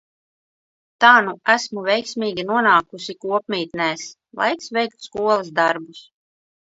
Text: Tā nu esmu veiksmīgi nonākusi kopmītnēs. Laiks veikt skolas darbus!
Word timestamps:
Tā 1.03 1.09
nu 1.25 1.33
esmu 1.53 1.83
veiksmīgi 1.87 2.45
nonākusi 2.51 3.15
kopmītnēs. 3.25 4.07
Laiks 4.41 4.73
veikt 4.79 5.07
skolas 5.09 5.53
darbus! 5.61 6.01